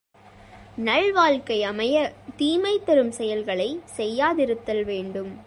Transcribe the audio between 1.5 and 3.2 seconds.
அமைய, தீமை தரும்